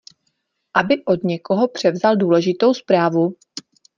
[0.73, 3.35] Aby od někoho převzal důležitou zprávu.